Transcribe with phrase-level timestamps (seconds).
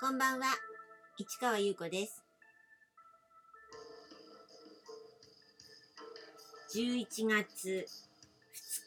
[0.00, 0.46] こんばんは、
[1.18, 2.24] 市川優子です。
[6.74, 7.86] 11月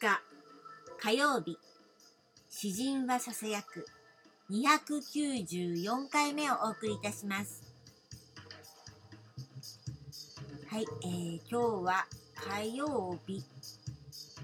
[0.00, 0.20] 日
[0.98, 1.56] 火曜日、
[2.50, 3.86] 詩人はささやく
[4.50, 7.62] 294回目をお送りいたします。
[10.68, 13.44] はい、えー、今日は火曜日、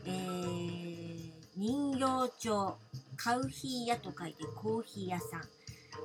[0.07, 2.77] えー、人形町
[3.17, 5.60] カウヒー屋と書いてコーヒー屋さん。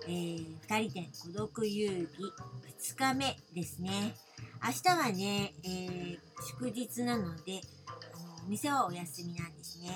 [0.08, 2.31] えー、二人店孤独遊戯
[2.80, 4.16] 2日目ですね。
[4.63, 7.91] 明日はね、えー、祝日なので、あ
[8.40, 9.90] の、お店はお休みなんですね。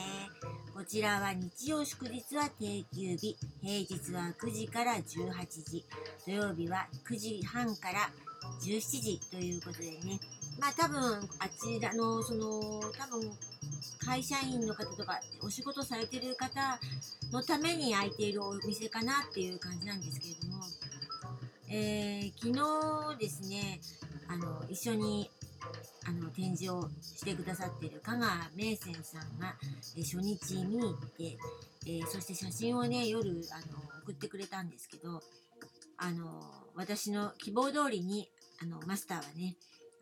[0.74, 5.04] こちらは日曜祝日は定休日、平日は9時から18
[5.64, 5.86] 時、
[6.26, 8.10] 土曜日は9時半から
[8.62, 10.20] 17時ということでね、
[10.60, 13.32] まあ多分あちらのその多分
[14.10, 16.80] 会社員の方とかお仕事されてる方
[17.32, 20.64] のために開いているお店かなっていう感じなんですけれども、
[21.70, 23.80] えー、昨日ですね
[24.28, 25.30] あの一緒に
[26.08, 29.54] あの展示をしてくださってる香川名泉さんが、
[29.96, 31.38] え初日見に行って、
[31.86, 35.22] えー、そして写真をね夜あの送ってくれたんですけど
[35.98, 36.42] あの
[36.76, 38.28] 私の希望通りに
[38.64, 39.56] あのマスターはね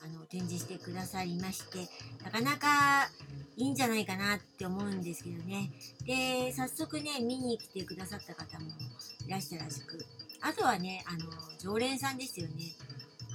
[0.03, 1.87] あの展示してくださりまして
[2.23, 3.09] なかなか
[3.55, 5.71] いいんじゃないかなって思うんですけどね。
[6.05, 8.67] で早速ね見に来てくださった方も
[9.25, 10.05] いらしたらしく
[10.41, 11.25] あとはねあの
[11.59, 12.53] 常連さんですよね。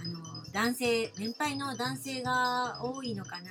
[0.01, 3.51] あの男性年配の男性が多いのかな。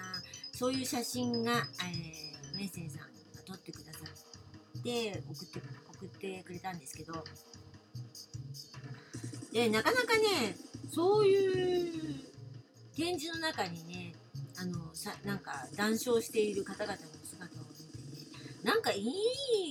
[0.54, 3.08] そういう写真が、えー、メッセンさんが
[3.45, 4.00] 撮ってくださ
[4.80, 5.62] って送って
[5.98, 7.23] 送ってくれたんですけど。
[9.52, 10.56] でなかなかね
[10.94, 12.31] そういう
[12.95, 14.14] 展示の中にね
[14.59, 19.03] あのさなんか談笑している方々の姿を見てねなんかい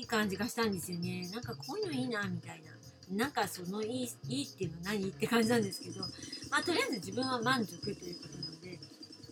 [0.01, 1.29] い感じがしたんですよね。
[1.33, 2.71] なんかこういうのいいなみたいな。
[3.25, 5.09] なんかそのいいいいっていうのは何？
[5.09, 6.01] って感じなんですけど
[6.51, 8.79] まあとりあえず自分は満足ということなので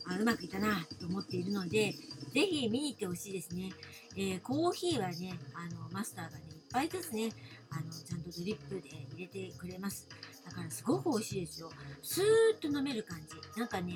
[0.06, 1.94] あうまくいったなと思っているので
[2.34, 3.70] ぜひ見に行ってほしいですね、
[4.16, 7.30] えー、コーヒーはねあのマスターがねいっぱいずつね。
[7.70, 10.08] あのちゃんとドリップで入れてくれます。
[10.48, 11.70] だからすごく美味しいですよ。
[12.02, 12.24] スー
[12.58, 13.60] ッと飲める感じ。
[13.60, 13.94] なんかね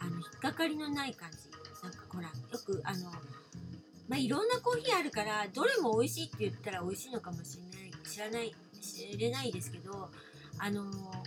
[0.00, 1.38] あの引っかかりのない感じ。
[1.82, 2.30] なんかほらよ
[2.64, 3.10] くあの
[4.08, 7.92] まあいろんなコーヒーあるからどれも美味しいって言ったら美味しいのかもしれない。
[8.08, 10.08] 知らない知れないですけど
[10.58, 10.84] あの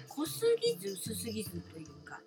[0.09, 2.19] 濃すぎず薄すぎずというか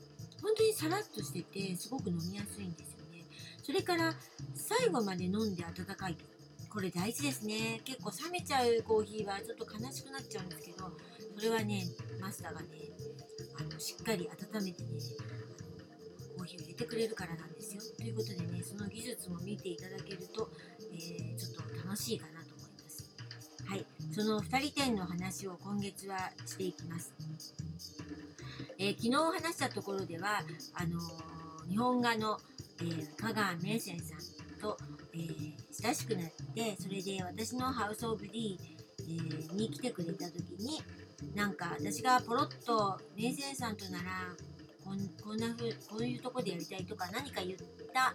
[0.42, 3.24] 本当にさらっとしててすごく飲みやすいんですよね。
[3.62, 4.14] それから
[4.54, 6.35] 最後まで飲んで温かいと。
[6.70, 7.80] これ大事ですね。
[7.84, 10.92] 結構冷めちゃうコーヒーはちょっと悲しくなっちゃうんですけど
[11.36, 11.84] それはね
[12.20, 12.66] マスターがね
[13.58, 14.88] あのしっかり温めてね
[16.36, 17.82] コーヒーを入れてくれるからなんですよ。
[17.96, 20.50] ということでねその技術も見ていただけると、
[20.92, 23.10] えー、ちょっと楽しいかなと思います。
[23.66, 23.86] はい。
[24.12, 27.12] その2人店の話を今月はしていきます、
[28.78, 30.42] えー、昨日話したところでは
[30.74, 32.38] あのー、日本画の、
[32.80, 34.76] えー、香川名泉さんと、
[35.14, 35.18] え
[35.82, 38.58] 親しくなってそれで私のハウス・オブ・ディ、
[39.52, 40.82] えに来てくれた時に
[41.34, 44.04] なんか私がポロッと名泉さんとなら
[44.84, 47.58] こんこんなふうこういうとこでやりたいとか何か言っ
[47.92, 48.14] た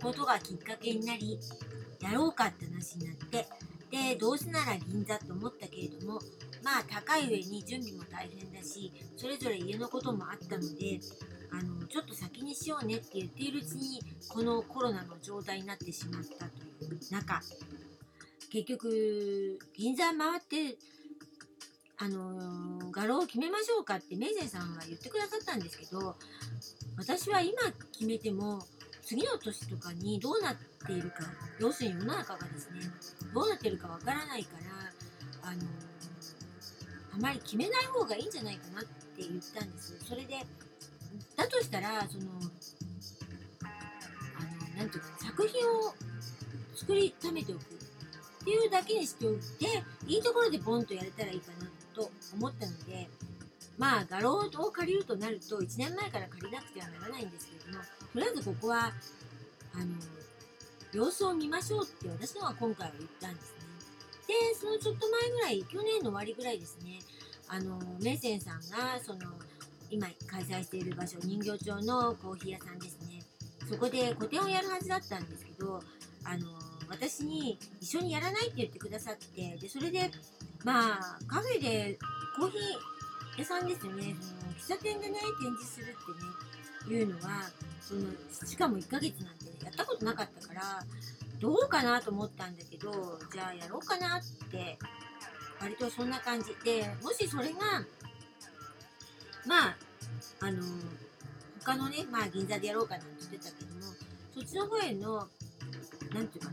[0.00, 1.38] ことがきっかけになり
[2.00, 3.46] やろうかって話になって
[3.90, 6.20] でどうせなら銀座と思ったけれども
[6.62, 11.00] まあ高い上に準備も大変だしそれぞれ家のこともあったので
[11.50, 17.40] あのちょっと先にしようねって言っているうちにこのコロナの状態になってしまったという中
[18.50, 20.76] 結局銀座回って
[22.00, 26.14] あの、画廊を決めましょうかってメイゼンさんは言ってくださったんですけど
[26.96, 27.60] 私は今
[27.92, 28.62] 決めても
[29.02, 31.24] 次の年とかにどうなっているか
[31.58, 32.80] 要するに世の中がですね
[33.34, 34.50] どうなってるかわからないか
[35.42, 35.62] らあの、
[37.14, 39.96] あまり決めない方がいいんじゃないかなって言ったんです。
[40.06, 40.44] それで
[41.38, 42.24] だとしたらその
[43.62, 45.94] あのなんていうか作品を
[46.74, 47.64] 作りためておくっ
[48.44, 49.66] ていうだけにしておいて
[50.08, 53.08] いいところでボンとやれたらいいかなと思ったので
[53.78, 58.92] まあ画廊を借りるとなると1年前から借りなくてはならないんですけれどもとりあえずここは
[59.74, 59.86] あの
[60.92, 63.58] 様子を見ましょうって私のは今回は言ったんですね。
[64.26, 66.98] でそのちょっと前ぐらい去年の終わりぐらいですね
[67.46, 69.20] あのメッセンさんがその
[69.90, 73.22] 今開催している場所人形町のコーヒー屋さんですね。
[73.68, 75.80] そこで個展をやるはずだったんですけど
[76.24, 76.46] あの
[76.88, 80.10] 私に一緒にやらないって言ってくださってでそれで
[80.64, 81.98] まあカフェで
[82.38, 84.16] コーヒー屋さんですよね。
[84.20, 87.50] その喫茶店でね展示するってねいうのは
[87.80, 88.02] その
[88.46, 90.84] しかも1ヶ月なんてやったことなかったから
[91.38, 94.78] どうかなと思ったんだけどじゃあやろうかなって
[95.60, 96.56] 割とそんな感じ。
[96.64, 97.84] でもしそれが
[99.46, 99.76] まあ
[100.40, 100.62] あの
[101.60, 103.92] 他のねまあ銀座でやろうかなんて言ってたけども
[104.34, 105.28] そっちの方への
[106.14, 106.50] なんていうか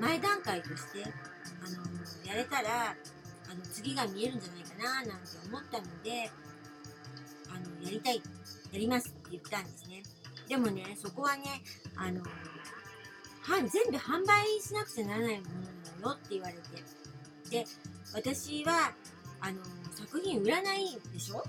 [0.00, 2.96] な前段階としてあのやれたら
[3.50, 6.30] あの次が見えるんじゃないかななんて思ったので
[7.50, 8.22] あのやりたい
[8.72, 10.02] やりますって言ったんですね。
[10.48, 11.44] でもねそこはね
[11.94, 16.60] あのは全部販売しなくちゃならないものなのよって言われて。
[17.50, 17.66] で
[18.14, 18.92] 私は
[19.40, 19.58] あの
[20.02, 21.42] 作品売らないでしょ？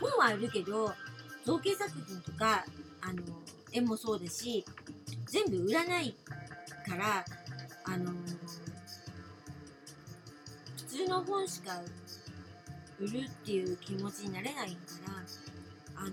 [0.00, 0.92] 本は売るけど
[1.44, 2.64] 造形作品とか
[3.00, 3.22] あの
[3.72, 4.64] 絵もそうだし
[5.26, 6.14] 全部売らない
[6.88, 7.24] から
[7.84, 8.12] あの
[10.76, 11.80] 普通の本しか
[13.00, 14.76] 売るっていう気持ちになれないか
[15.08, 15.22] ら
[15.96, 16.12] あのっ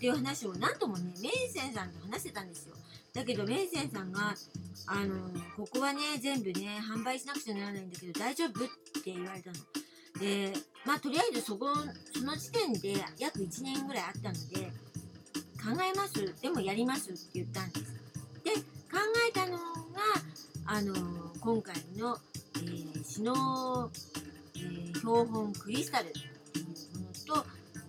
[0.00, 2.74] ていう話を何ともねメイセンさんと話してたんですよ。
[3.14, 4.34] だけどメイセンさんが
[4.86, 8.64] あのここはね全部ね販売しなくちゃならないんだけど大丈夫？
[8.64, 8.68] っ
[9.02, 9.56] て言われたの。
[10.18, 10.52] で
[10.84, 11.68] まあとりあえずそこ
[12.12, 14.72] その時点で約1年ぐらいあったので
[15.62, 16.34] 考えます。
[16.42, 17.10] でもやります。
[17.10, 17.92] って言ったんです。
[18.44, 18.50] で
[18.90, 18.98] 考
[19.28, 19.62] えたのが
[20.66, 20.94] あの
[21.40, 22.18] 今回の、
[22.56, 23.90] えー、シノ、
[24.56, 26.12] えー、標本クリスタル。
[26.12, 27.46] というものと、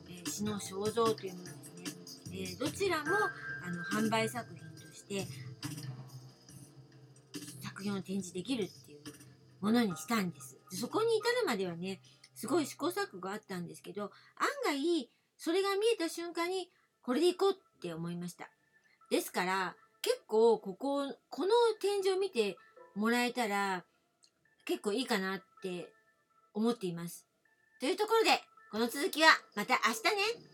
[0.10, 3.06] えー、シノ肖像というものですね、えー、どちらも
[3.66, 5.28] あの販売作品として
[5.64, 5.94] あの
[7.62, 9.00] 作品を展示できるっていう
[9.62, 10.58] ものにしたんです。
[10.76, 12.02] そこに至るまではね
[12.36, 14.10] すごい試行錯誤があったんですけど案
[14.66, 16.70] 外それが見えた瞬間に
[17.02, 18.50] これでいこうって思いました。
[19.10, 22.58] ですから結構こここの展示を見て
[22.96, 23.84] もらえたら
[24.66, 25.90] 結構いいかなって
[26.54, 27.26] 思っています。
[27.80, 28.42] というところで
[28.72, 30.04] この続きはまた明日
[30.44, 30.53] ね。